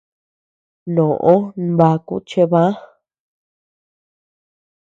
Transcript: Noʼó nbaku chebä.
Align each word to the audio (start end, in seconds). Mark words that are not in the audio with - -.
Noʼó 0.93 1.33
nbaku 1.67 2.15
chebä. 2.29 2.63